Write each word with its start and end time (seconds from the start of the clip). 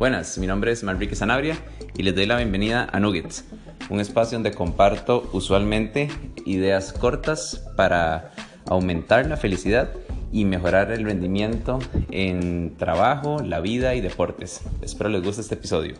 Buenas, 0.00 0.38
mi 0.38 0.46
nombre 0.46 0.72
es 0.72 0.82
Manrique 0.82 1.14
Sanabria 1.14 1.58
y 1.94 2.02
les 2.04 2.14
doy 2.14 2.24
la 2.24 2.38
bienvenida 2.38 2.88
a 2.90 2.98
Nuggets, 3.00 3.44
un 3.90 4.00
espacio 4.00 4.36
donde 4.36 4.50
comparto 4.50 5.28
usualmente 5.34 6.08
ideas 6.46 6.94
cortas 6.94 7.70
para 7.76 8.32
aumentar 8.64 9.26
la 9.26 9.36
felicidad 9.36 9.92
y 10.32 10.46
mejorar 10.46 10.90
el 10.90 11.04
rendimiento 11.04 11.80
en 12.10 12.78
trabajo, 12.78 13.42
la 13.44 13.60
vida 13.60 13.94
y 13.94 14.00
deportes. 14.00 14.62
Espero 14.80 15.10
les 15.10 15.22
guste 15.22 15.42
este 15.42 15.56
episodio. 15.56 15.96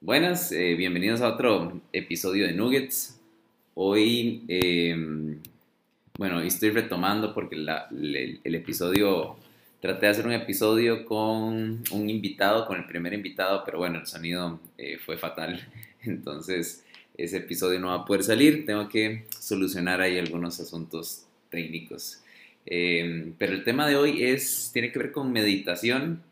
Buenas, 0.00 0.52
eh, 0.52 0.76
bienvenidos 0.76 1.22
a 1.22 1.30
otro 1.30 1.80
episodio 1.92 2.46
de 2.46 2.52
Nuggets. 2.52 3.20
Hoy 3.74 4.44
em, 4.46 5.40
bueno, 6.18 6.40
estoy 6.40 6.70
retomando 6.70 7.34
porque 7.34 7.56
el, 7.56 8.54
episodio, 8.54 9.36
traté 9.80 10.06
de 10.06 10.12
hacer 10.12 10.26
un 10.26 10.32
episodio 10.32 11.04
con 11.04 11.82
un 11.90 12.10
invitado, 12.10 12.66
con 12.66 12.78
el 12.78 12.86
primer 12.86 13.12
invitado, 13.12 13.62
pero 13.64 13.78
bueno, 13.78 14.00
el 14.00 14.06
sonido 14.06 14.60
eh, 14.78 14.98
fue 15.04 15.18
fatal, 15.18 15.68
entonces 16.02 16.84
ese 17.16 17.38
episodio 17.38 17.80
no 17.80 17.88
va 17.88 17.94
a 17.96 18.04
poder 18.04 18.22
salir, 18.22 18.66
tengo 18.66 18.88
que 18.88 19.26
solucionar 19.38 20.00
ahí 20.00 20.18
algunos 20.18 20.60
asuntos 20.60 21.26
técnicos. 21.50 22.22
Em, 22.66 23.32
pero 23.38 23.52
el 23.52 23.64
tema 23.64 23.86
de 23.86 23.96
hoy 23.96 24.24
es, 24.24 24.70
tiene 24.72 24.92
que 24.92 24.98
ver 24.98 25.12
con 25.12 25.32
meditación. 25.32 26.22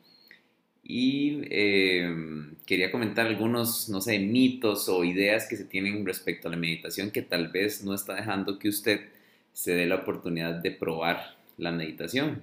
Y 0.86 1.40
em, 1.50 2.56
quería 2.66 2.90
comentar 2.90 3.26
algunos, 3.26 3.88
no 3.88 4.02
sé, 4.02 4.18
mitos 4.18 4.88
o 4.90 5.04
ideas 5.04 5.46
que 5.48 5.56
se 5.56 5.64
tienen 5.64 6.04
respecto 6.04 6.48
a 6.48 6.50
la 6.50 6.58
meditación 6.58 7.10
que 7.10 7.22
tal 7.22 7.48
vez 7.48 7.82
no 7.84 7.94
está 7.94 8.14
dejando 8.14 8.58
que 8.58 8.68
usted 8.68 9.00
se 9.54 9.74
dé 9.74 9.86
la 9.86 9.94
oportunidad 9.94 10.56
de 10.56 10.72
probar 10.72 11.36
la 11.56 11.72
meditación. 11.72 12.42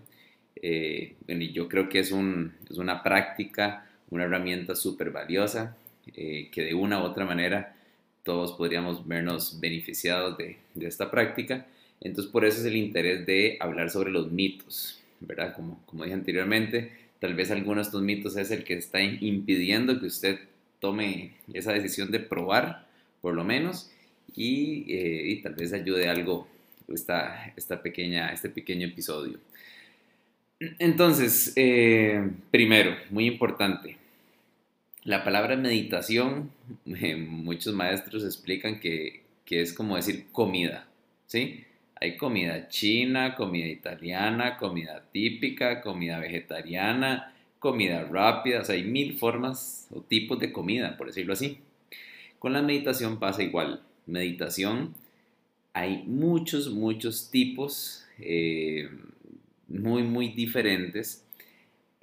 Eh, 0.56 1.16
yo 1.54 1.68
creo 1.68 1.90
que 1.90 2.00
es, 2.00 2.12
un, 2.12 2.54
es, 2.70 2.77
una 2.77 3.04
práctica, 3.04 3.85
una 4.10 4.24
herramienta 4.24 4.76
súper 4.76 5.12
valiosa, 5.12 5.77
eh, 6.16 6.50
que 6.52 6.63
de 6.63 6.74
una 6.74 7.02
u 7.02 7.04
otra 7.04 7.26
manera 7.26 7.76
todos 8.24 8.54
podríamos 8.54 9.08
vernos 9.08 9.60
beneficiados 9.60 10.38
de, 10.38 10.58
esta 10.80 11.12
práctica. 11.12 11.68
Entonces 12.00 12.32
por 12.32 12.46
eso 12.46 12.60
es 12.60 12.66
el 12.66 12.77
interés 12.77 13.26
de 13.26 13.57
hablar 13.60 13.90
sobre 13.91 14.12
los 14.12 14.32
mitos, 14.32 15.02
¿verdad? 15.20 15.54
Como, 15.54 16.04
dije 16.04 16.13
anteriormente, 16.13 16.91
tal 17.20 17.35
vez 17.35 17.52
alguno 17.52 17.78
de 17.78 17.84
estos 17.84 18.02
mitos 18.02 18.38
es 18.38 18.52
el 18.52 18.63
que 18.63 18.76
está 18.76 19.02
impidiendo 19.02 20.00
que 20.00 20.07
usted 20.07 20.40
tome 20.80 21.34
esa 21.54 21.74
decisión 21.74 22.10
de 22.10 22.20
probar, 22.20 22.88
por 23.22 23.35
lo 23.35 23.44
menos, 23.44 23.91
y, 24.35 24.85
eh, 24.88 25.24
y 25.28 25.41
tal 25.41 25.54
vez 25.55 25.74
ayude 25.74 26.07
algo 26.07 26.48
esta, 26.94 27.54
esta 27.56 27.82
pequeña, 27.82 28.32
este 28.32 28.50
pequeño 28.50 28.88
episodio. 28.88 29.40
Entonces, 30.78 31.54
eh, 31.56 32.30
primero, 32.52 32.96
muy 33.10 33.26
importante, 33.26 33.98
la 35.04 35.24
palabra 35.24 35.56
meditación, 35.56 36.52
muchos 36.86 37.74
maestros 37.74 38.24
explican 38.24 38.80
que, 38.80 39.24
que, 39.46 39.62
es 39.62 39.74
como 39.74 39.96
decir 39.96 40.28
comida, 40.32 40.88
¿sí? 41.26 41.66
Hay 42.00 42.18
comida 42.18 42.68
china, 42.68 43.36
comida 43.36 43.68
italiana, 43.68 44.58
comida 44.58 45.04
típica, 45.12 45.82
comida 45.82 46.20
vegetariana, 46.20 47.34
comida 47.60 48.04
rápida, 48.04 48.64
hay 48.70 48.84
mil 48.84 49.14
formas 49.18 49.88
o 49.92 50.02
tipos 50.02 50.40
de 50.40 50.52
comida, 50.52 50.98
por 50.98 51.08
decirlo 51.08 51.34
así. 51.34 51.60
Con 52.40 52.54
la 52.54 52.64
meditación 52.64 53.20
pasa 53.20 53.44
igual. 53.44 53.84
Meditación 54.08 54.96
hay 55.74 56.04
muchos, 56.05 56.70
muchos 56.70 57.30
tipos 57.30 58.05
eh, 58.20 58.90
muy, 59.68 60.04
muy 60.04 60.30
diferentes. 60.30 61.26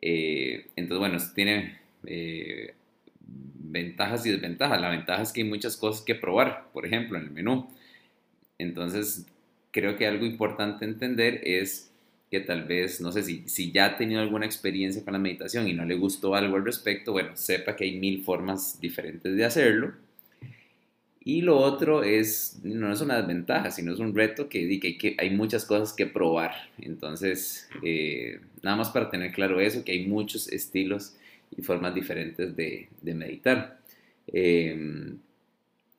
Eh, 0.00 0.66
entonces, 0.76 0.98
bueno, 0.98 1.18
tiene 1.34 1.78
eh, 2.06 2.74
ventajas 3.20 4.24
y 4.26 4.30
desventajas. 4.30 4.80
La 4.80 4.90
ventaja 4.90 5.22
es 5.22 5.32
que 5.32 5.42
hay 5.42 5.48
muchas 5.48 5.76
cosas 5.76 6.02
que 6.02 6.14
probar, 6.14 6.70
por 6.72 6.86
ejemplo, 6.86 7.18
en 7.18 7.24
el 7.24 7.30
menú. 7.30 7.68
Entonces, 8.58 9.26
creo 9.70 9.96
que 9.96 10.06
algo 10.06 10.24
importante 10.24 10.84
entender 10.84 11.40
es 11.44 11.92
que 12.30 12.40
tal 12.40 12.64
vez, 12.64 13.00
no 13.00 13.12
sé 13.12 13.22
si, 13.22 13.48
si 13.48 13.72
ya 13.72 13.86
ha 13.86 13.96
tenido 13.96 14.20
alguna 14.20 14.46
experiencia 14.46 15.02
con 15.02 15.14
la 15.14 15.18
meditación 15.18 15.66
y 15.66 15.72
no 15.72 15.84
le 15.84 15.94
gustó 15.94 16.34
algo 16.34 16.56
al 16.56 16.64
respecto, 16.64 17.12
bueno, 17.12 17.30
sepa 17.34 17.74
que 17.74 17.84
hay 17.84 17.98
mil 17.98 18.22
formas 18.22 18.80
diferentes 18.80 19.34
de 19.34 19.44
hacerlo 19.44 19.94
y 21.24 21.42
lo 21.42 21.58
otro 21.58 22.04
es, 22.04 22.60
no 22.62 22.92
es 22.92 23.00
una 23.00 23.18
desventaja, 23.18 23.70
sino 23.70 23.92
es 23.92 23.98
un 23.98 24.14
reto 24.14 24.48
que, 24.48 24.80
que, 24.80 24.96
que 24.96 25.16
hay 25.18 25.30
muchas 25.30 25.64
cosas 25.64 25.92
que 25.92 26.06
probar. 26.06 26.52
Entonces, 26.78 27.68
eh, 27.82 28.40
nada 28.62 28.76
más 28.76 28.90
para 28.90 29.10
tener 29.10 29.32
claro 29.32 29.60
eso, 29.60 29.84
que 29.84 29.92
hay 29.92 30.06
muchos 30.06 30.48
estilos 30.48 31.16
y 31.56 31.62
formas 31.62 31.94
diferentes 31.94 32.54
de, 32.56 32.88
meditar. 33.02 33.78
Em, 34.28 35.18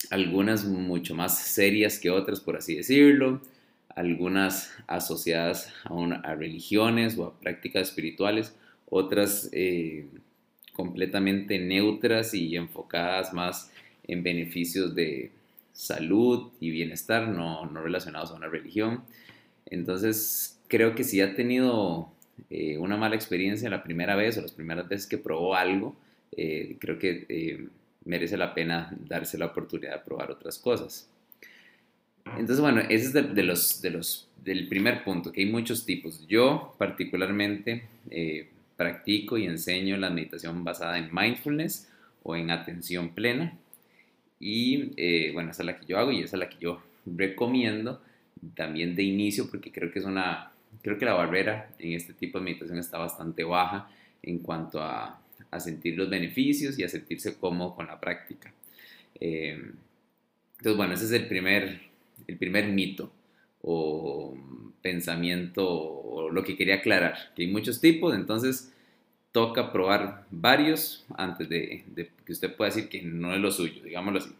algunas 0.10 0.66
mucho 0.66 1.16
más 1.16 1.38
serias 1.38 2.00
que 2.00 2.10
otras, 2.10 2.40
por 2.40 2.56
así 2.56 2.76
decirlo. 2.76 3.42
Algunas 3.90 4.72
asociadas 4.88 5.74
a, 5.84 5.94
a 6.24 6.36
religiones 6.36 7.18
o 7.18 7.26
a 7.26 7.40
prácticas 7.40 7.90
espirituales. 7.90 8.56
Otras 8.90 9.50
eh, 9.52 10.08
completamente 10.74 11.60
neutras 11.60 12.34
y 12.34 12.56
enfocadas 12.56 13.34
más 13.34 13.70
en 14.12 14.24
beneficios 14.24 14.96
de 14.96 15.32
salud 15.74 16.52
y 16.60 16.72
bienestar, 16.72 17.28
no, 17.28 17.66
no 17.66 17.82
relacionados 17.82 18.32
a 18.32 18.36
una 18.36 18.48
religión. 18.48 19.04
Entonces, 19.66 20.60
creo 20.68 20.96
que 20.96 21.04
si 21.04 21.22
ha 21.22 21.36
tenido 21.36 22.12
eh, 22.50 22.78
una 22.78 22.98
mala 22.98 23.16
experiencia 23.16 23.70
la 23.70 23.84
primera 23.84 24.16
vez 24.16 24.38
o 24.38 24.42
las 24.42 24.52
primeras 24.52 24.88
veces 24.88 25.08
que 25.08 25.18
probó 25.18 25.56
algo, 25.56 25.96
eh, 26.36 26.78
creo 26.80 26.98
que 27.00 27.26
eh, 27.30 27.68
merece 28.06 28.38
la 28.38 28.54
pena 28.54 28.96
darse 29.08 29.38
la 29.38 29.48
oportunidad 29.48 29.94
de 29.94 30.06
probar 30.06 30.32
otras 30.32 30.58
cosas. 30.58 31.10
Entonces, 32.26 32.60
bueno, 32.60 32.82
ese 32.82 33.08
es 33.08 33.14
de, 33.14 33.44
los, 33.44 33.82
de 33.82 33.90
los, 33.90 34.28
del 34.44 34.68
primer 34.68 35.04
punto, 35.04 35.32
que 35.32 35.42
hay 35.42 35.52
muchos 35.52 35.86
tipos. 35.86 36.28
Yo 36.28 36.76
particularmente 36.78 37.86
practico 38.78 39.38
y 39.38 39.46
enseño 39.46 39.98
la 39.98 40.10
meditación 40.10 40.64
basada 40.64 40.98
en 41.00 41.10
mindfulness 41.12 41.90
o 42.24 42.36
en 42.36 42.52
atención 42.52 43.10
plena. 43.10 43.58
Y 44.40 44.92
eh, 44.98 45.32
bueno, 45.34 45.52
esa 45.52 45.64
es 45.64 45.66
la 45.66 45.78
que 45.78 45.86
yo 45.86 45.98
hago 45.98 46.12
y 46.12 46.22
esa 46.22 46.36
es 46.36 46.40
la 46.40 46.50
que 46.50 46.58
yo 46.60 46.82
recomiendo 47.06 48.02
también 48.56 48.96
de 48.96 49.04
inicio 49.04 49.50
porque 49.50 49.72
creo 49.72 49.92
que 49.92 50.00
es 50.00 50.06
una, 50.06 50.52
creo 50.82 50.98
que 50.98 51.06
la 51.06 51.14
barrera 51.14 51.72
en 51.80 51.94
este 51.94 52.14
tipo 52.14 52.40
de 52.40 52.46
meditación 52.46 52.78
está 52.78 52.98
bastante 52.98 53.44
baja 53.44 53.90
en 54.24 54.40
cuanto 54.40 54.82
a, 54.82 55.22
a 55.52 55.60
sentir 55.60 55.98
los 55.98 56.10
beneficios 56.10 56.78
y 56.78 56.84
a 56.84 56.90
sentirse 56.90 57.38
cómodo 57.38 57.76
con 57.76 57.88
la 57.88 58.00
práctica. 58.00 58.54
Eh, 59.20 59.60
entonces, 60.58 60.78
bueno, 60.78 60.94
ese 60.94 61.06
es 61.06 61.12
el 61.12 61.28
primer, 61.28 61.82
el 62.28 62.38
primer 62.38 62.68
mito 62.68 63.12
o 63.62 64.38
pensamiento 64.82 65.68
o 65.68 66.30
lo 66.30 66.44
que 66.44 66.56
quería 66.56 66.76
aclarar, 66.76 67.34
que 67.36 67.44
hay 67.44 67.52
muchos 67.52 67.82
tipos, 67.82 68.16
entonces 68.16 68.74
toca 69.32 69.72
probar 69.72 70.26
varios 70.32 71.06
antes 71.16 71.48
de, 71.50 71.84
que 72.26 72.32
usted 72.32 72.56
pueda 72.56 72.72
decir 72.72 72.90
que 72.90 73.02
no 73.02 73.34
es 73.34 73.40
lo 73.40 73.52
suyo, 73.52 73.84
digámoslo 73.84 74.20
así. 74.20 74.32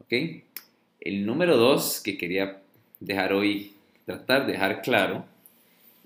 ¿Ok? 0.00 0.42
El 1.00 1.26
número 1.26 1.56
dos 1.56 2.00
que 2.00 2.18
quería 2.18 2.60
dejar 3.00 3.32
hoy, 3.32 3.72
tratar 4.04 4.46
de 4.46 4.52
dejar 4.52 4.82
claro, 4.82 5.24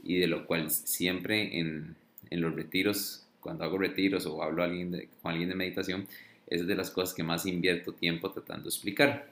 y 0.04 0.18
de 0.18 0.26
lo 0.26 0.46
cual 0.46 0.70
siempre 0.70 1.58
en, 1.58 1.96
los 2.30 2.54
retiros, 2.54 3.26
cuando 3.40 3.64
hago 3.64 3.78
retiros 3.78 4.26
o 4.26 4.42
hablo 4.42 4.62
alguien 4.62 5.08
con 5.20 5.32
alguien 5.32 5.48
de 5.48 5.54
meditación, 5.54 6.06
es 6.48 6.66
de 6.66 6.74
las 6.74 6.90
cosas 6.90 7.14
que 7.14 7.22
más 7.22 7.46
invierto 7.46 7.92
tiempo 7.92 8.30
tratando 8.30 8.64
de 8.64 8.68
explicar. 8.70 9.30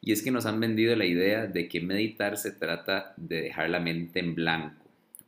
Y 0.00 0.12
es 0.12 0.22
que 0.22 0.30
nos 0.30 0.46
han 0.46 0.58
vendido 0.58 0.96
la 0.96 1.04
idea 1.04 1.46
de 1.46 1.68
que 1.68 1.80
meditar 1.80 2.36
se 2.36 2.52
trata 2.52 3.12
de 3.16 3.42
dejar 3.42 3.68
la 3.68 3.80
mente 3.80 4.20
en 4.20 4.34
blanco 4.34 4.79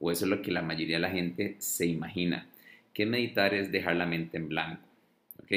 o 0.02 0.10
eso 0.10 0.25
es 0.25 0.31
lo 0.31 0.43
que 0.43 0.50
la 0.50 0.62
mayoría 0.62 0.96
de 0.96 1.02
la 1.02 1.10
gente 1.10 1.54
se 1.58 1.87
imagina, 1.87 2.49
que 2.93 3.06
meditar 3.06 3.54
es 3.54 3.70
dejar 3.70 3.94
la 3.94 4.04
mente 4.04 4.37
en 4.37 4.49
blanco, 4.49 4.82
¿ok? 5.40 5.52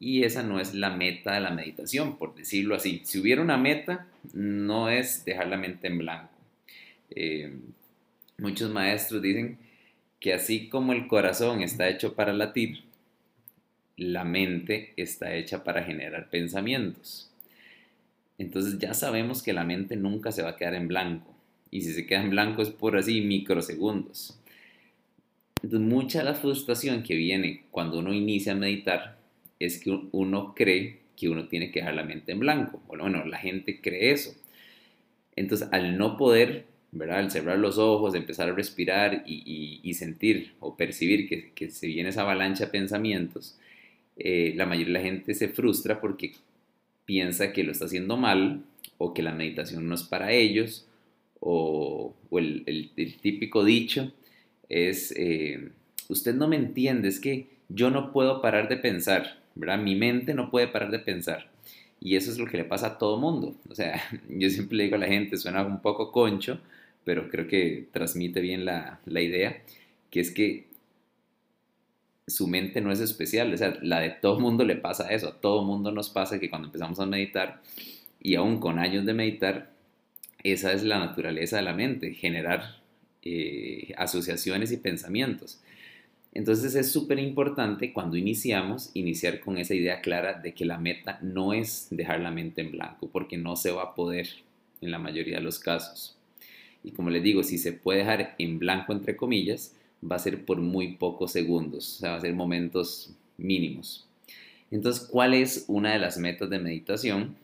Y 0.00 0.22
esa 0.24 0.42
no 0.42 0.58
es 0.58 0.74
la 0.74 0.96
meta 0.96 1.34
de 1.34 1.40
la 1.40 1.50
meditación, 1.50 2.16
por 2.16 2.34
decirlo 2.34 2.74
así. 2.74 3.02
Si 3.04 3.18
hubiera 3.18 3.42
una 3.42 3.58
meta, 3.58 4.06
no 4.32 4.88
es 4.88 5.26
dejar 5.26 5.48
la 5.48 5.58
mente 5.58 5.88
en 5.88 5.98
blanco. 5.98 6.30
Eh, 7.10 7.52
muchos 8.38 8.70
maestros 8.70 9.20
dicen 9.20 9.58
que 10.20 10.32
así 10.32 10.68
como 10.70 10.94
el 10.94 11.06
corazón 11.06 11.60
está 11.60 11.86
hecho 11.88 12.14
para 12.14 12.32
latir, 12.32 12.84
la 13.98 14.24
mente 14.24 14.94
está 14.96 15.34
hecha 15.34 15.64
para 15.64 15.82
generar 15.82 16.30
pensamientos. 16.30 17.30
Entonces 18.38 18.78
ya 18.78 18.94
sabemos 18.94 19.42
que 19.42 19.52
la 19.52 19.64
mente 19.64 19.96
nunca 19.96 20.32
se 20.32 20.42
va 20.42 20.50
a 20.50 20.56
quedar 20.56 20.74
en 20.74 20.88
blanco 20.88 21.37
y 21.70 21.82
si 21.82 21.92
se 21.92 22.06
queda 22.06 22.22
en 22.22 22.30
blanco 22.30 22.62
es 22.62 22.70
por 22.70 22.96
así 22.96 23.20
microsegundos. 23.20 24.38
Mucha 25.62 26.20
de 26.20 26.24
la 26.24 26.34
frustración 26.34 27.02
que 27.02 27.16
viene 27.16 27.64
cuando 27.70 27.98
uno 27.98 28.12
inicia 28.12 28.52
a 28.52 28.56
meditar 28.56 29.18
es 29.58 29.82
que 29.82 29.90
uno 30.12 30.54
cree 30.54 31.00
que 31.16 31.28
uno 31.28 31.48
tiene 31.48 31.70
que 31.70 31.80
dejar 31.80 31.94
la 31.94 32.04
mente 32.04 32.32
en 32.32 32.38
blanco. 32.38 32.80
Bueno, 32.86 33.04
bueno, 33.04 33.24
la 33.24 33.38
gente 33.38 33.80
cree 33.80 34.12
eso. 34.12 34.34
Entonces, 35.34 35.68
al 35.72 35.98
no 35.98 36.16
poder 36.16 36.64
¿verdad? 36.90 37.18
Al 37.18 37.30
cerrar 37.30 37.58
los 37.58 37.78
ojos, 37.78 38.14
empezar 38.14 38.48
a 38.48 38.54
respirar 38.54 39.24
y, 39.26 39.94
sentir 39.94 40.54
o 40.60 40.76
percibir 40.76 41.28
que, 41.28 41.50
que, 41.52 41.70
se 41.70 41.86
viene 41.86 42.10
esa 42.10 42.22
avalancha 42.22 42.66
de 42.66 42.70
pensamientos, 42.70 43.58
eh, 44.16 44.52
la 44.56 44.66
mayoría 44.66 44.94
de 44.94 44.98
la 44.98 45.04
gente 45.04 45.34
se 45.34 45.48
frustra 45.48 46.00
porque 46.00 46.32
piensa 47.04 47.52
que 47.52 47.64
lo 47.64 47.72
está 47.72 47.86
haciendo 47.86 48.16
mal 48.16 48.62
o 48.96 49.14
que 49.14 49.22
la 49.22 49.32
meditación 49.32 49.88
no 49.88 49.94
es 49.94 50.02
para 50.02 50.32
ellos 50.32 50.87
o, 51.40 52.14
el, 52.32 52.90
típico 53.22 53.64
dicho 53.64 54.12
es, 54.68 55.12
eh, 55.16 55.70
usted 56.08 56.34
no 56.34 56.48
me 56.48 56.56
entiende, 56.56 57.08
es 57.08 57.20
que 57.20 57.48
yo 57.68 57.90
no 57.90 58.12
puedo 58.12 58.40
parar 58.42 58.68
de 58.68 58.76
pensar, 58.76 59.38
¿verdad? 59.54 59.78
Mi 59.78 59.94
mente 59.94 60.34
no 60.34 60.50
puede 60.50 60.68
parar 60.68 60.90
de 60.90 60.98
pensar. 60.98 61.50
Y 62.00 62.16
eso 62.16 62.30
es 62.30 62.38
lo 62.38 62.46
que 62.46 62.56
le 62.56 62.64
pasa 62.64 62.86
a 62.86 62.98
todo 62.98 63.18
mundo. 63.18 63.56
O 63.68 63.74
sea, 63.74 64.00
yo 64.28 64.50
siempre 64.50 64.76
le 64.76 64.84
digo 64.84 64.96
a 64.96 65.00
la 65.00 65.06
gente, 65.06 65.36
suena 65.36 65.64
un 65.64 65.80
poco 65.80 66.12
concho, 66.12 66.60
pero 67.04 67.28
creo 67.28 67.46
que 67.46 67.88
transmite 67.92 68.40
bien 68.40 68.64
la, 68.64 69.00
la 69.06 69.20
idea, 69.20 69.62
que 70.10 70.20
es 70.20 70.30
que 70.30 70.68
su 72.26 72.46
mente 72.46 72.80
no 72.80 72.92
es 72.92 73.00
especial, 73.00 73.54
o 73.54 73.56
sea, 73.56 73.78
la 73.82 74.00
de 74.00 74.10
todo 74.10 74.38
mundo 74.38 74.64
le 74.64 74.76
pasa 74.76 75.10
eso, 75.10 75.28
a 75.28 75.40
todo 75.40 75.64
mundo 75.64 75.90
nos 75.92 76.10
pasa 76.10 76.38
que 76.38 76.50
cuando 76.50 76.68
empezamos 76.68 77.00
a 77.00 77.06
meditar, 77.06 77.62
y 78.20 78.34
aún 78.34 78.60
con 78.60 78.78
años 78.78 79.06
de 79.06 79.14
meditar, 79.14 79.70
esa 80.42 80.72
es 80.72 80.82
la 80.84 80.98
naturaleza 80.98 81.56
de 81.56 81.62
la 81.62 81.74
mente, 81.74 82.14
generar 82.14 82.80
eh, 83.22 83.92
asociaciones 83.96 84.72
y 84.72 84.76
pensamientos. 84.76 85.60
Entonces 86.34 86.74
es 86.74 86.92
súper 86.92 87.18
importante 87.18 87.92
cuando 87.92 88.16
iniciamos, 88.16 88.90
iniciar 88.94 89.40
con 89.40 89.58
esa 89.58 89.74
idea 89.74 90.00
clara 90.00 90.34
de 90.34 90.54
que 90.54 90.64
la 90.64 90.78
meta 90.78 91.18
no 91.22 91.52
es 91.52 91.88
dejar 91.90 92.20
la 92.20 92.30
mente 92.30 92.60
en 92.60 92.72
blanco, 92.72 93.08
porque 93.10 93.36
no 93.36 93.56
se 93.56 93.70
va 93.70 93.82
a 93.82 93.94
poder 93.94 94.28
en 94.80 94.90
la 94.90 94.98
mayoría 94.98 95.36
de 95.36 95.42
los 95.42 95.58
casos. 95.58 96.16
Y 96.84 96.92
como 96.92 97.10
les 97.10 97.22
digo, 97.22 97.42
si 97.42 97.58
se 97.58 97.72
puede 97.72 98.00
dejar 98.00 98.36
en 98.38 98.58
blanco, 98.58 98.92
entre 98.92 99.16
comillas, 99.16 99.74
va 100.08 100.16
a 100.16 100.20
ser 100.20 100.44
por 100.44 100.60
muy 100.60 100.92
pocos 100.92 101.32
segundos, 101.32 101.96
o 101.96 102.00
sea, 102.00 102.10
va 102.12 102.16
a 102.18 102.20
ser 102.20 102.34
momentos 102.34 103.12
mínimos. 103.36 104.06
Entonces, 104.70 105.06
¿cuál 105.06 105.34
es 105.34 105.64
una 105.66 105.92
de 105.92 105.98
las 105.98 106.18
metas 106.18 106.50
de 106.50 106.58
meditación? 106.58 107.36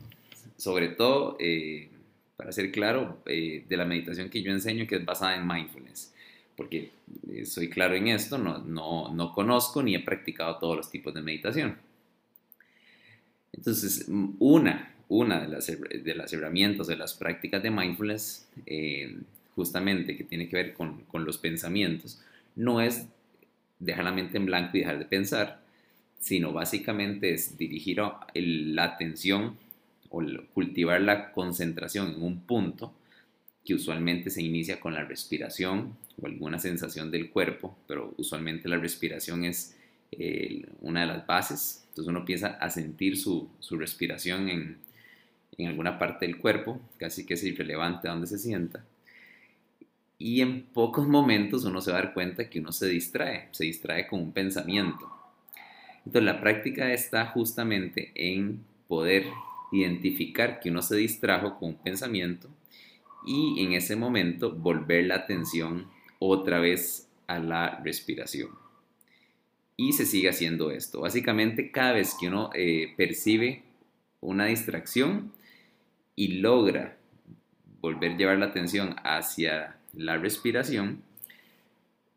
Sobre 0.57 0.89
todo, 0.89 1.37
eh, 1.41 1.89
para 2.37 2.53
ser 2.53 2.73
claro, 2.73 3.23
eh, 3.27 3.65
de 3.69 3.77
la 3.77 3.85
meditación 3.85 4.29
que 4.29 4.43
yo 4.43 4.53
enseño, 4.53 4.87
que 4.87 4.97
es 4.97 5.05
basada 5.05 5.37
en 5.37 5.47
mindfulness 5.47 6.15
porque 6.57 6.93
eh, 7.31 7.45
soy 7.45 7.69
claro 7.69 7.95
en 7.95 8.09
esto, 8.09 8.39
no, 8.39 8.59
no, 8.59 9.13
no, 9.13 9.33
conozco 9.33 9.83
ni 9.83 9.95
he 9.95 10.01
practicado 10.01 10.59
todos 10.59 10.77
los 10.77 10.91
tipos 10.91 11.13
de 11.15 11.23
meditación. 11.23 11.77
Entonces, 13.53 14.07
una, 14.39 14.95
una 15.09 15.41
de 15.41 15.49
las, 15.49 15.67
de 15.67 16.15
las 16.15 16.33
herramientas, 16.33 16.87
de 16.87 16.97
las 16.97 17.15
prácticas 17.15 17.63
de 17.63 17.71
mindfulness, 17.71 18.49
eh, 18.67 19.17
justamente 19.55 20.17
que 20.17 20.25
tiene 20.25 20.49
que 20.49 20.57
ver 20.57 20.75
con, 20.75 21.03
con, 21.05 21.25
los 21.25 21.39
pensamientos, 21.39 22.21
no 22.57 22.81
es 22.81 23.07
dejar 23.79 24.05
la 24.05 24.13
mente 24.13 24.37
en 24.37 24.47
blanco 24.47 24.77
y 24.77 24.81
dejar 24.81 24.99
de 24.99 25.05
pensar, 25.05 25.61
sino 26.19 26.53
básicamente 26.53 27.33
es 27.35 27.57
dirigir 27.57 28.01
la 28.35 28.85
atención 28.85 29.57
cultivar 30.53 31.01
la 31.01 31.33
concentración 31.33 32.15
en 32.15 32.23
un 32.23 32.41
punto 32.41 32.93
que 33.65 33.75
usualmente 33.75 34.31
se 34.31 34.43
inicia 34.43 34.79
con 34.79 34.95
la 34.95 35.05
respiración 35.05 35.97
o 36.21 36.27
alguna 36.27 36.59
sensación 36.59 37.11
del 37.11 37.31
cuerpo, 37.31 37.77
pero 37.89 38.15
usualmente 38.19 38.69
la 38.69 38.77
respiración 38.77 39.45
es 39.45 39.77
eh, 40.13 40.67
una 40.83 41.01
de 41.01 41.07
las 41.07 41.27
bases. 41.27 41.85
Entonces 41.89 42.09
uno 42.09 42.21
empieza 42.21 42.49
a 42.49 42.71
sentir 42.71 43.17
su, 43.17 43.49
respiración 43.71 44.49
en, 44.49 44.79
en, 45.57 45.69
alguna 45.69 45.99
parte 45.99 46.27
del 46.27 46.39
cuerpo, 46.39 46.81
casi 46.99 47.25
que 47.25 47.35
es 47.35 47.45
irrelevante 47.45 48.07
a 48.07 48.13
donde 48.13 48.27
se 48.27 48.39
sienta. 48.39 48.85
Y 50.19 50.43
en 50.43 50.63
pocos 50.63 51.09
momentos 51.09 51.65
uno 51.65 51.81
se 51.81 51.91
va 51.91 51.99
a 51.99 52.03
dar 52.03 52.15
cuenta 52.15 52.49
que 52.49 52.61
uno 52.61 52.73
se 52.73 52.89
distrae, 52.89 53.49
se 53.53 53.65
distrae 53.65 54.07
con 54.07 54.21
un 54.21 54.33
pensamiento. 54.33 55.11
Entonces 55.99 56.23
la 56.23 56.41
práctica 56.41 56.93
está 56.93 57.27
justamente 57.27 58.13
en 58.15 58.63
poder 58.89 59.25
identificar 59.75 60.61
que 60.61 60.71
uno 60.71 60.83
se 60.83 60.97
distrajo 60.97 61.59
con 61.59 61.71
un 61.71 61.75
pensamiento 61.77 62.49
y 63.27 63.65
en 63.65 63.73
ese 63.73 63.97
momento 63.97 64.53
volver 64.53 65.07
la 65.07 65.17
atención 65.17 65.89
otra 66.19 66.61
vez 66.61 67.09
a 67.27 67.39
la 67.39 67.81
respiración. 67.83 68.51
Y 69.77 69.93
se 69.93 70.07
sigue 70.07 70.29
haciendo 70.29 70.71
esto. 70.71 71.01
Básicamente 71.01 71.71
cada 71.71 71.93
vez 71.93 72.15
que 72.19 72.29
uno 72.29 72.51
eh, 72.55 72.95
percibe 72.97 73.63
una 74.21 74.47
distracción 74.47 75.33
y 76.17 76.39
logra 76.41 76.97
volver 77.81 78.13
a 78.13 78.17
llevar 78.17 78.39
la 78.39 78.47
atención 78.47 78.97
hacia 79.03 79.77
la 79.93 80.17
respiración, 80.17 81.03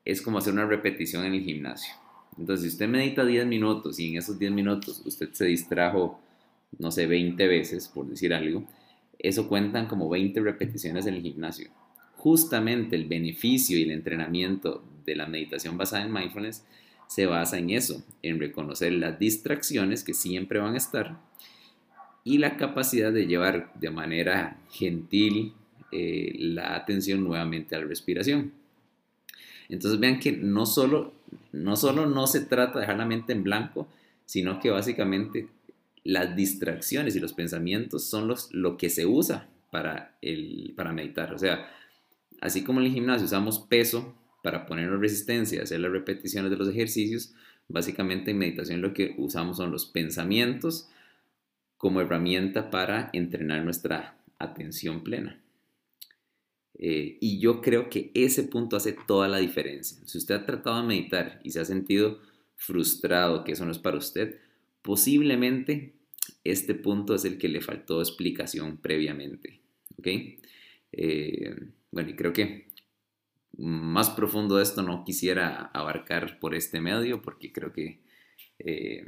es 0.06 0.21
como 0.21 0.38
hacer 0.38 0.53
una 0.53 0.65
repetición 0.65 1.25
en 1.25 1.33
el 1.33 1.44
gimnasio. 1.44 1.94
Entonces, 2.38 2.63
si 2.63 2.69
usted 2.69 2.88
medita 2.88 3.25
10 3.25 3.45
minutos 3.48 4.00
y 4.00 4.10
en 4.10 4.18
esos 4.18 4.38
10 4.38 4.51
minutos 4.51 5.01
usted 5.06 5.33
se 5.33 5.45
distrajo, 5.45 6.21
no 6.77 6.91
sé, 6.91 7.07
20 7.07 7.47
veces, 7.47 7.87
por 7.87 8.07
decir 8.07 8.33
algo, 8.33 8.65
eso 9.19 9.47
cuentan 9.47 9.87
como 9.87 10.09
20 10.09 10.39
repeticiones 10.41 11.05
en 11.05 11.15
el 11.15 11.21
gimnasio. 11.21 11.71
Justamente 12.15 12.95
el 12.95 13.05
beneficio 13.07 13.77
y 13.77 13.83
el 13.83 13.91
entrenamiento 13.91 14.83
de 15.05 15.15
la 15.15 15.27
meditación 15.27 15.77
basada 15.77 16.03
en 16.03 16.13
mindfulness 16.13 16.65
se 17.07 17.25
basa 17.25 17.57
en 17.57 17.69
eso, 17.69 18.03
en 18.21 18.39
reconocer 18.39 18.93
las 18.93 19.17
distracciones 19.17 20.03
que 20.03 20.13
siempre 20.13 20.59
van 20.59 20.73
a 20.73 20.77
estar 20.77 21.17
y 22.23 22.39
la 22.39 22.57
capacidad 22.57 23.13
de 23.13 23.25
llevar 23.25 23.71
de 23.75 23.89
manera 23.89 24.59
gentil 24.69 25.53
eh, 25.93 26.35
la 26.37 26.75
atención 26.75 27.23
nuevamente 27.23 27.73
a 27.75 27.79
la 27.79 27.85
respiración. 27.85 28.51
Entonces 29.69 29.99
vean 29.99 30.19
que 30.19 30.33
no 30.33 30.65
solo, 30.65 31.13
no 31.53 31.77
solo 31.77 32.05
no 32.05 32.27
se 32.27 32.41
trata 32.41 32.75
de 32.75 32.81
dejar 32.81 32.97
la 32.97 33.05
mente 33.05 33.31
en 33.31 33.43
blanco, 33.43 33.87
sino 34.25 34.59
que 34.59 34.69
básicamente 34.69 35.47
las 36.03 36.35
distracciones 36.35 37.15
y 37.15 37.19
los 37.19 37.33
pensamientos 37.33 38.09
son 38.09 38.27
los, 38.27 38.53
lo 38.53 38.77
que 38.77 38.89
se 38.89 39.05
usa 39.05 39.49
para, 39.71 40.17
el, 40.21 40.73
para 40.75 40.94
meditar. 40.94 41.33
O 41.33 41.38
sea, 41.38 41.69
así 42.41 42.63
como 42.63 42.79
en 42.79 42.88
el 42.88 42.94
gimnasio 42.94 43.25
usamos 43.25 43.59
peso 43.59 44.15
para 44.44 44.65
ponernos 44.65 45.01
resistencia, 45.01 45.63
hacer 45.63 45.79
las 45.79 45.91
repeticiones 45.91 46.51
de 46.51 46.57
los 46.57 46.69
ejercicios, 46.69 47.33
básicamente 47.67 48.31
en 48.31 48.38
meditación 48.38 48.81
lo 48.81 48.94
que 48.94 49.15
usamos 49.17 49.57
son 49.57 49.71
los 49.71 49.85
pensamientos 49.85 50.89
como 51.77 52.01
herramienta 52.01 52.69
para 52.71 53.09
entrenar 53.13 53.63
nuestra 53.63 54.17
atención 54.39 55.03
plena. 55.03 55.39
Eh, 56.79 57.17
y 57.19 57.39
yo 57.39 57.61
creo 57.61 57.89
que 57.89 58.11
ese 58.13 58.43
punto 58.43 58.77
hace 58.77 58.95
toda 59.07 59.27
la 59.27 59.38
diferencia. 59.38 59.98
Si 60.05 60.17
usted 60.17 60.36
ha 60.36 60.45
tratado 60.45 60.81
de 60.81 60.88
meditar 60.88 61.39
y 61.43 61.51
se 61.51 61.60
ha 61.60 61.65
sentido 61.65 62.19
frustrado 62.55 63.43
que 63.43 63.53
eso 63.53 63.65
no 63.65 63.72
es 63.72 63.79
para 63.79 63.98
usted, 63.98 64.39
posiblemente 64.81 65.93
este 66.43 66.75
punto 66.75 67.15
es 67.15 67.25
el 67.25 67.38
que 67.38 67.50
le 67.50 67.62
faltó 67.62 68.00
explicación 68.00 68.77
previamente. 68.77 69.62
¿Ok? 69.98 70.07
Eh, 70.91 71.55
bueno, 71.91 72.10
y 72.10 72.15
creo 72.15 72.34
que 72.34 72.67
más 73.57 74.10
profundo 74.12 74.57
de 74.57 74.63
esto 74.63 74.84
no 74.84 75.03
quisiera 75.03 75.72
abarcar 75.74 76.39
por 76.39 76.55
este 76.55 76.79
medio 76.79 77.22
porque 77.22 77.51
creo 77.51 77.74
que, 77.74 78.00
eh, 78.60 79.05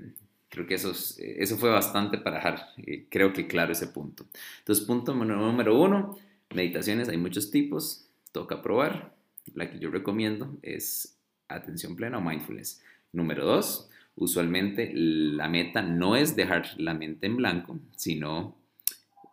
creo 0.49 0.65
que 0.65 0.73
eso, 0.75 0.91
eso 0.91 1.57
fue 1.57 1.69
bastante 1.69 2.17
para 2.17 2.37
dejar, 2.37 2.67
eh, 2.77 3.05
creo 3.09 3.31
que 3.31 3.47
claro 3.47 3.71
ese 3.71 3.87
punto. 3.87 4.25
Entonces, 4.59 4.85
punto 4.85 5.13
número 5.13 5.79
uno, 5.79 6.17
meditaciones, 6.53 7.09
hay 7.09 7.17
muchos 7.17 7.51
tipos, 7.51 8.09
toca 8.31 8.61
probar. 8.61 9.15
La 9.53 9.71
que 9.71 9.79
yo 9.79 9.89
recomiendo 9.89 10.57
es 10.61 11.17
atención 11.47 11.95
plena 11.95 12.17
o 12.17 12.21
mindfulness. 12.21 12.83
Número 13.11 13.45
dos, 13.45 13.89
usualmente 14.19 14.91
la 14.93 15.47
meta 15.47 15.81
no 15.81 16.15
es 16.15 16.35
dejar 16.35 16.67
la 16.77 16.93
mente 16.93 17.25
en 17.25 17.37
blanco, 17.37 17.79
sino 17.95 18.55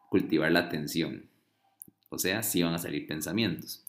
cultivar 0.08 0.52
la 0.52 0.60
atención. 0.60 1.26
O 2.08 2.18
sea, 2.18 2.42
sí 2.42 2.62
van 2.62 2.74
a 2.74 2.78
salir 2.78 3.06
pensamientos. 3.06 3.84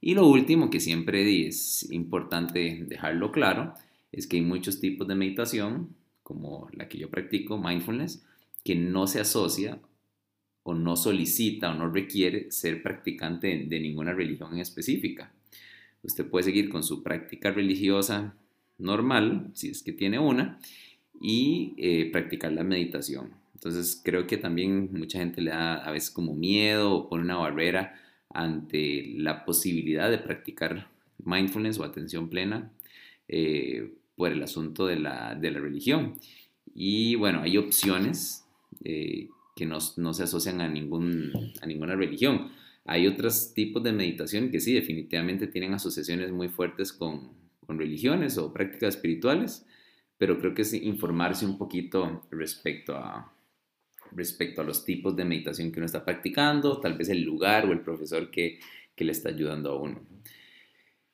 Y 0.00 0.14
lo 0.14 0.26
último 0.26 0.68
que 0.68 0.80
siempre 0.80 1.46
es 1.46 1.88
importante 1.90 2.84
dejarlo 2.86 3.30
claro 3.30 3.74
es 4.12 4.26
que 4.26 4.36
hay 4.36 4.42
muchos 4.42 4.80
tipos 4.80 5.06
de 5.06 5.14
meditación, 5.14 5.94
como 6.22 6.68
la 6.72 6.88
que 6.88 6.98
yo 6.98 7.10
practico, 7.10 7.58
mindfulness, 7.58 8.24
que 8.64 8.74
no 8.74 9.06
se 9.06 9.20
asocia 9.20 9.78
o 10.64 10.74
no 10.74 10.96
solicita 10.96 11.70
o 11.70 11.74
no 11.74 11.88
requiere 11.88 12.50
ser 12.50 12.82
practicante 12.82 13.66
de 13.66 13.80
ninguna 13.80 14.12
religión 14.12 14.52
en 14.54 14.60
específica. 14.60 15.32
Usted 16.02 16.26
puede 16.26 16.44
seguir 16.44 16.70
con 16.70 16.82
su 16.82 17.02
práctica 17.02 17.52
religiosa 17.52 18.34
normal, 18.80 19.50
si 19.54 19.70
es 19.70 19.82
que 19.82 19.92
tiene 19.92 20.18
una, 20.18 20.58
y 21.20 21.74
eh, 21.76 22.10
practicar 22.10 22.52
la 22.52 22.64
meditación. 22.64 23.34
Entonces 23.54 24.00
creo 24.02 24.26
que 24.26 24.38
también 24.38 24.90
mucha 24.92 25.18
gente 25.18 25.42
le 25.42 25.50
da 25.50 25.74
a 25.74 25.90
veces 25.90 26.10
como 26.10 26.34
miedo 26.34 26.94
o 26.94 27.08
pone 27.10 27.24
una 27.24 27.36
barrera 27.36 27.94
ante 28.30 29.12
la 29.16 29.44
posibilidad 29.44 30.10
de 30.10 30.18
practicar 30.18 30.88
mindfulness 31.22 31.78
o 31.78 31.84
atención 31.84 32.30
plena 32.30 32.72
eh, 33.28 33.92
por 34.16 34.32
el 34.32 34.42
asunto 34.42 34.86
de 34.86 34.96
la, 34.98 35.34
religión. 35.34 36.14
Y 36.74 37.16
bueno, 37.16 37.42
hay 37.42 37.58
opciones 37.58 38.46
eh, 38.84 39.28
que 39.54 39.66
no, 39.66 39.78
no, 39.98 40.14
se 40.14 40.22
asocian 40.22 40.62
a, 40.62 40.68
ningún, 40.68 41.30
a 41.60 41.66
ninguna 41.66 41.96
religión. 41.96 42.50
Hay 42.86 43.06
otros 43.06 43.52
tipos 43.52 43.82
de 43.82 43.92
meditación 43.92 44.50
que 44.50 44.60
sí, 44.60 44.72
definitivamente 44.72 45.46
tienen 45.48 45.74
asociaciones 45.74 46.32
muy 46.32 46.48
fuertes 46.48 46.92
con, 46.92 47.39
religiones 47.78 48.38
o 48.38 48.52
prácticas 48.52 48.96
espirituales, 48.96 49.66
pero 50.18 50.38
creo 50.38 50.54
que 50.54 50.62
es 50.62 50.72
informarse 50.74 51.46
un 51.46 51.58
poquito 51.58 52.22
respecto 52.30 52.96
a, 52.96 53.32
respecto 54.12 54.60
a 54.60 54.64
los 54.64 54.84
tipos 54.84 55.16
de 55.16 55.24
meditación 55.24 55.72
que 55.72 55.78
uno 55.78 55.86
está 55.86 56.04
practicando, 56.04 56.80
tal 56.80 56.96
vez 56.96 57.08
el 57.08 57.22
lugar 57.22 57.66
o 57.66 57.72
el 57.72 57.80
profesor 57.80 58.30
que, 58.30 58.60
que 58.94 59.04
le 59.04 59.12
está 59.12 59.30
ayudando 59.30 59.70
a 59.70 59.80
uno. 59.80 60.00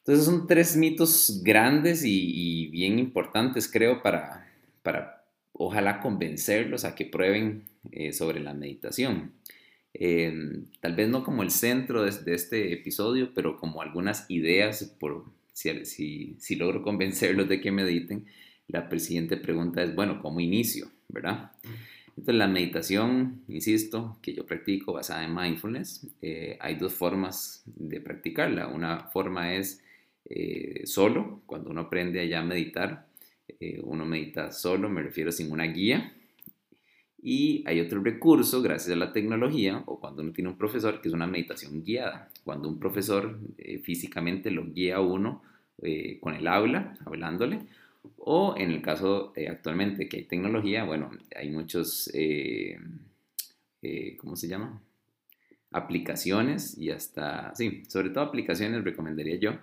Entonces 0.07 0.25
son 0.25 0.47
tres 0.47 0.77
mitos 0.77 1.41
grandes 1.43 2.05
y, 2.05 2.69
bien 2.69 3.01
importantes, 3.01 3.69
creo, 3.69 4.03
para, 4.03 4.49
para 4.85 5.25
ojalá 5.53 5.99
convencerlos 5.99 6.85
a 6.85 6.95
que 6.95 7.07
prueben 7.07 7.65
eh, 7.91 8.13
sobre 8.13 8.39
la 8.39 8.55
meditación. 8.55 9.33
Em, 9.95 10.67
tal 10.79 10.95
vez 10.95 11.09
no 11.09 11.25
como 11.25 11.43
el 11.43 11.51
centro 11.51 12.05
de, 12.05 12.35
este 12.35 12.73
episodio, 12.73 13.33
pero 13.35 13.57
como 13.57 13.83
algunas 13.83 14.31
ideas, 14.31 14.85
por, 15.01 15.25
si, 15.57 16.37
si, 16.39 16.57
logro 16.57 16.83
convencerlos 16.83 17.49
de 17.49 17.61
que 17.61 17.73
mediten, 17.73 18.27
la 18.69 18.89
siguiente 18.99 19.37
pregunta 19.39 19.83
es, 19.83 19.95
bueno, 19.95 20.21
¿cómo 20.21 20.41
inicio? 20.41 20.91
¿Verdad? 21.09 21.53
Entonces, 22.09 22.35
la 22.35 22.49
meditación, 22.49 23.43
insisto, 23.49 24.19
que 24.21 24.35
yo 24.35 24.45
practico 24.45 24.93
basada 24.93 25.25
en 25.25 25.35
mindfulness, 25.35 26.07
eh, 26.21 26.59
hay 26.61 26.75
dos 26.75 26.93
formas 26.95 27.63
de 27.65 28.01
practicarla. 28.01 28.69
Una 28.69 29.09
forma 29.09 29.55
es 29.55 29.83
eh, 30.27 30.83
solo, 30.85 31.43
cuando 31.47 31.71
uno 31.71 31.83
aprende 31.83 32.35
a 32.35 32.43
meditar, 32.43 33.07
eh, 33.61 33.81
uno 33.83 34.05
medita 34.05 34.53
solo, 34.53 34.91
me 34.91 35.03
refiero 35.03 35.33
sin 35.33 35.51
una 35.51 35.65
guía, 35.65 36.13
y 37.29 37.65
hay 37.67 37.81
otro 37.81 38.01
recurso, 38.05 38.63
gracias 38.63 38.93
a 38.93 38.97
la 38.97 39.13
tecnología, 39.13 39.83
o 39.87 39.99
cuando 39.99 40.23
uno 40.23 40.31
tiene 40.31 40.49
un 40.49 40.57
profesor, 40.57 41.01
que 41.01 41.09
es 41.09 41.13
una 41.13 41.27
meditación 41.27 41.83
guiada. 41.83 42.31
Cuando 42.45 42.69
un 42.69 42.79
profesor 42.79 43.41
eh, 43.59 43.81
físicamente 43.81 44.53
lo 44.53 44.65
guía 44.65 44.99
a 44.99 45.01
uno 45.01 45.43
eh, 45.83 46.21
con 46.21 46.37
el 46.37 46.47
habla, 46.47 46.97
hablándole, 47.05 47.63
o 48.19 48.55
en 48.57 48.71
el 48.71 48.81
caso 48.81 49.33
eh, 49.35 49.49
actualmente 49.49 50.09
que 50.09 50.19
hay 50.19 50.23
tecnología, 50.23 50.85
bueno, 50.85 51.11
hay 51.35 51.51
muchos, 51.51 52.09
¿cómo 54.19 54.37
se 54.37 54.47
llama? 54.47 54.81
Aplicaciones 55.73 56.79
y 56.79 56.91
hasta, 56.91 57.53
sí, 57.57 57.83
sobre 57.89 58.11
todo 58.11 58.23
aplicaciones 58.23 58.85
recomendaría 58.85 59.35
yo 59.35 59.59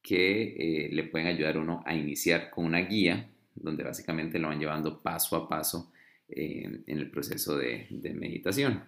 que 0.00 0.90
le 0.92 1.02
pueden 1.02 1.26
ayudar 1.26 1.56
a 1.56 1.60
uno 1.60 1.82
a 1.84 1.92
iniciar 1.92 2.50
con 2.50 2.66
una 2.66 2.82
guía 2.82 3.28
donde 3.56 3.82
básicamente 3.82 4.38
lo 4.38 4.46
van 4.46 4.60
llevando 4.60 5.02
paso 5.02 5.34
a 5.34 5.48
paso 5.48 5.90
en 6.28 6.98
el 6.98 7.10
proceso 7.10 7.56
de, 7.56 7.86
meditación. 8.14 8.84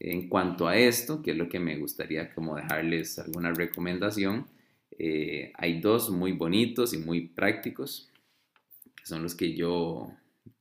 En 0.00 0.28
cuanto 0.28 0.66
a 0.66 0.76
esto, 0.76 1.22
que 1.22 1.32
es 1.32 1.36
lo 1.36 1.48
que 1.48 1.60
me 1.60 1.76
gustaría 1.76 2.32
como 2.34 2.56
dejarles 2.56 3.18
alguna 3.18 3.52
recomendación, 3.52 4.46
eh, 4.98 5.52
hay 5.56 5.80
dos 5.80 6.10
muy 6.10 6.32
bonitos 6.32 6.94
y 6.94 6.98
muy 6.98 7.28
prácticos, 7.28 8.10
que 8.96 9.06
son 9.06 9.22
los 9.22 9.34
que 9.34 9.54
yo, 9.54 10.12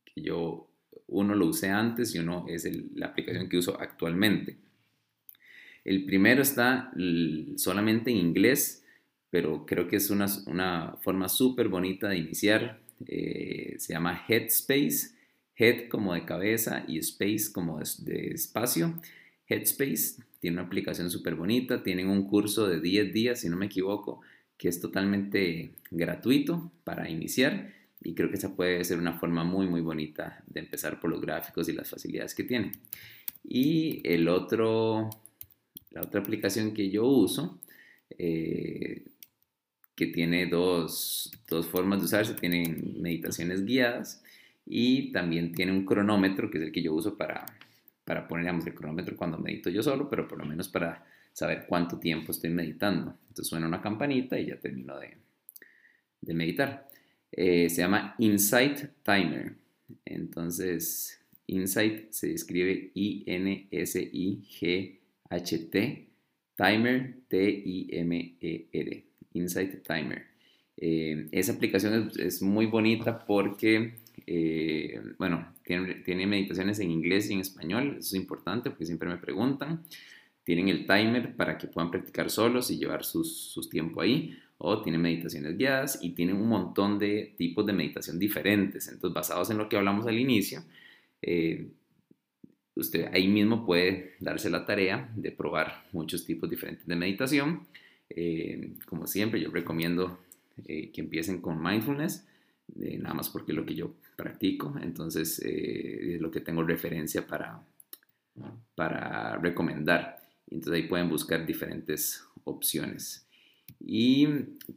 que 0.05 0.21
yo 0.21 0.69
uno 1.07 1.35
lo 1.35 1.47
usé 1.47 1.69
antes 1.69 2.13
y 2.15 2.19
uno 2.19 2.45
es 2.49 2.67
la 2.95 3.07
aplicación 3.07 3.47
que 3.47 3.57
uso 3.57 3.79
actualmente. 3.79 4.57
El 5.85 6.05
primero 6.05 6.41
está 6.41 6.91
solamente 7.57 8.11
en 8.11 8.17
inglés, 8.17 8.85
pero 9.29 9.65
creo 9.65 9.87
que 9.87 9.97
es 9.97 10.09
una, 10.09 10.27
una 10.47 10.97
forma 11.01 11.27
súper 11.27 11.67
bonita 11.67 12.09
de 12.09 12.17
iniciar. 12.17 12.81
Eh, 13.05 13.75
se 13.79 13.93
llama 13.93 14.25
Headspace 14.27 15.12
Head 15.55 15.87
como 15.89 16.13
de 16.13 16.25
cabeza 16.25 16.83
y 16.87 16.97
Space 16.99 17.51
como 17.51 17.79
de, 17.79 18.27
espacio. 18.27 18.99
Headspace 19.47 20.23
tiene 20.39 20.57
una 20.57 20.65
aplicación 20.65 21.09
súper 21.11 21.35
bonita, 21.35 21.83
tienen 21.83 22.09
un 22.09 22.27
curso 22.27 22.67
de 22.67 22.79
10 22.79 23.13
días, 23.13 23.41
si 23.41 23.49
no 23.49 23.57
me 23.57 23.67
equivoco, 23.67 24.21
que 24.57 24.69
es 24.69 24.79
totalmente 24.79 25.73
gratuito 25.91 26.71
para 26.83 27.09
iniciar 27.09 27.71
y 28.01 28.13
creo 28.15 28.29
que 28.29 28.35
esa 28.35 28.55
puede 28.55 28.83
ser 28.83 28.99
una 28.99 29.13
forma 29.13 29.43
muy 29.43 29.67
muy 29.67 29.81
bonita 29.81 30.43
de 30.47 30.59
empezar 30.59 30.99
por 30.99 31.09
los 31.09 31.21
gráficos 31.21 31.69
y 31.69 31.73
las 31.73 31.89
facilidades 31.89 32.35
que 32.35 32.43
tiene. 32.43 32.71
Y 33.43 34.01
el 34.03 34.27
otro, 34.27 35.09
la 35.91 36.01
otra 36.01 36.21
aplicación 36.21 36.73
que 36.73 36.89
yo 36.89 37.05
uso, 37.05 37.61
eh, 38.09 39.05
que 39.95 40.07
tiene 40.07 40.47
dos, 40.47 41.31
dos 41.47 41.67
formas 41.67 41.99
de 41.99 42.05
usarse, 42.05 42.33
tienen 42.33 43.01
meditaciones 43.01 43.65
guiadas 43.65 44.23
y 44.65 45.11
también 45.11 45.53
tiene 45.53 45.71
un 45.71 45.85
cronómetro, 45.85 46.49
que 46.49 46.57
es 46.57 46.63
el 46.65 46.71
que 46.71 46.81
yo 46.81 46.93
uso 46.93 47.17
para, 47.17 47.45
para 48.05 48.27
poner, 48.27 48.45
digamos, 48.45 48.65
el 48.67 48.73
cronómetro 48.73 49.15
cuando 49.17 49.37
medito 49.37 49.69
yo 49.69 49.83
solo, 49.83 50.09
pero 50.09 50.27
por 50.27 50.37
lo 50.39 50.45
menos 50.45 50.69
para 50.69 51.05
saber 51.31 51.65
cuánto 51.67 51.99
tiempo 51.99 52.31
estoy 52.31 52.49
meditando. 52.51 53.17
Entonces 53.27 53.47
suena 53.47 53.67
una 53.67 53.81
campanita 53.81 54.39
y 54.39 54.47
ya 54.47 54.59
termino 54.59 54.99
de, 54.99 55.17
de 56.21 56.33
meditar. 56.33 56.87
Eh, 57.31 57.69
se 57.69 57.81
llama 57.81 58.15
Insight 58.19 58.89
Timer. 59.03 59.55
Entonces, 60.05 61.19
Insight 61.47 62.11
se 62.11 62.33
escribe 62.33 62.91
I-N-S-I-G-H-T, 62.93 63.69
Timer, 66.55 67.15
T-I-M-E-R, 67.27 69.03
Insight 69.33 69.87
Timer. 69.87 70.33
Eh, 70.77 71.27
esa 71.31 71.53
aplicación 71.53 72.11
es, 72.17 72.41
muy 72.41 72.65
bonita 72.65 73.25
porque 73.25 73.95
eh, 74.25 75.01
bueno, 75.17 75.53
tiene, 75.63 76.27
meditaciones 76.27 76.79
en 76.79 76.91
inglés 76.91 77.29
y 77.29 77.33
en 77.33 77.39
español, 77.39 77.97
eso 77.99 78.15
es 78.15 78.21
importante 78.21 78.69
porque 78.69 78.85
siempre 78.85 79.09
me 79.09 79.17
preguntan. 79.17 79.83
Tienen 80.43 80.67
el 80.69 80.85
timer 80.85 81.35
para 81.35 81.57
que 81.57 81.67
puedan 81.67 81.89
practicar 81.89 82.29
solos 82.29 82.69
y 82.69 82.77
llevar 82.77 83.03
sus, 83.03 83.51
sus 83.51 83.69
tiempo 83.69 84.01
ahí. 84.01 84.37
O 84.57 84.81
tienen 84.81 85.01
meditaciones 85.01 85.57
guiadas 85.57 85.99
y 86.01 86.11
tienen 86.11 86.37
un 86.37 86.47
montón 86.47 86.97
de 86.97 87.33
tipos 87.37 87.65
de 87.65 87.73
meditación 87.73 88.17
diferentes. 88.17 88.87
Entonces, 88.87 89.13
basados 89.13 89.49
en 89.49 89.57
lo 89.57 89.67
que 89.67 89.75
hablamos 89.75 90.05
al 90.07 90.17
inicio, 90.17 90.63
eh, 91.21 91.71
usted 92.75 93.09
ahí 93.13 93.27
mismo 93.27 93.65
puede 93.65 94.13
darse 94.19 94.49
la 94.49 94.65
tarea 94.65 95.11
de 95.15 95.31
probar 95.31 95.85
muchos 95.91 96.25
tipos 96.25 96.49
diferentes 96.49 96.85
de 96.85 96.95
meditación. 96.95 97.67
Eh, 98.09 98.75
como 98.85 99.07
siempre, 99.07 99.41
yo 99.41 99.49
recomiendo 99.49 100.19
que 100.65 100.91
empiecen 100.97 101.41
con 101.41 101.61
mindfulness 101.61 102.27
nada 102.75 103.13
más 103.13 103.29
porque 103.29 103.51
es 103.51 103.57
lo 103.57 103.65
que 103.65 103.75
yo 103.75 103.95
practico, 104.15 104.75
entonces 104.81 105.39
eh, 105.39 106.15
es 106.15 106.21
lo 106.21 106.31
que 106.31 106.41
tengo 106.41 106.63
referencia 106.63 107.25
para, 107.25 107.63
para 108.75 109.37
recomendar. 109.37 110.21
Entonces 110.49 110.83
ahí 110.83 110.87
pueden 110.87 111.09
buscar 111.09 111.45
diferentes 111.45 112.25
opciones. 112.43 113.27
Y 113.79 114.27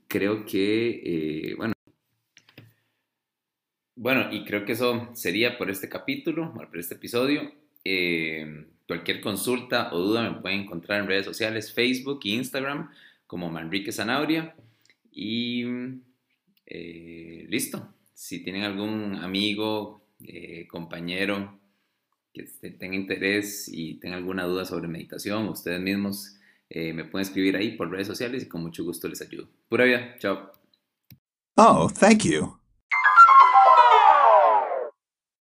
creo 0.08 0.44
que, 0.44 1.50
eh, 1.50 1.54
bueno, 1.54 1.72
bueno, 3.94 4.32
y 4.32 4.44
creo 4.44 4.64
que 4.64 4.72
eso 4.72 5.10
sería 5.14 5.56
por 5.56 5.70
este 5.70 5.88
capítulo, 5.88 6.52
por 6.52 6.78
este 6.78 6.94
episodio. 6.94 7.52
Eh, 7.84 8.66
cualquier 8.86 9.20
consulta 9.20 9.92
o 9.92 9.98
duda 9.98 10.30
me 10.30 10.40
pueden 10.40 10.60
encontrar 10.60 11.00
en 11.00 11.08
redes 11.08 11.24
sociales, 11.24 11.72
Facebook 11.72 12.20
e 12.24 12.30
Instagram 12.30 12.90
como 13.26 13.50
Manrique 13.50 13.92
Zanauria. 13.92 14.54
Y 15.10 15.64
eh, 16.66 17.46
listo. 17.48 17.94
Si 18.14 18.42
tienen 18.42 18.62
algún 18.62 19.16
amigo, 19.16 20.02
eh, 20.20 20.66
compañero 20.68 21.58
que 22.32 22.42
tenga 22.70 22.94
interés 22.94 23.68
y 23.68 23.94
tenga 23.94 24.16
alguna 24.16 24.44
duda 24.44 24.64
sobre 24.64 24.88
meditación, 24.88 25.48
ustedes 25.48 25.80
mismos 25.80 26.36
eh, 26.68 26.92
me 26.92 27.04
pueden 27.04 27.26
escribir 27.26 27.56
ahí 27.56 27.76
por 27.76 27.90
redes 27.90 28.06
sociales 28.06 28.42
y 28.42 28.48
con 28.48 28.62
mucho 28.62 28.84
gusto 28.84 29.08
les 29.08 29.22
ayudo. 29.22 29.48
Pura 29.68 29.84
vida. 29.84 30.16
Chao. 30.18 30.50
Oh, 31.56 31.88
thank 31.88 32.24
you. 32.24 32.58